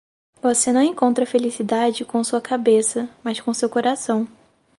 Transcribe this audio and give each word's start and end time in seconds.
Você 0.41 0.73
não 0.73 0.81
encontra 0.81 1.27
felicidade 1.27 2.03
com 2.03 2.23
sua 2.23 2.41
cabeça, 2.41 3.07
mas 3.23 3.39
com 3.39 3.53
seu 3.53 3.69
coração. 3.69 4.27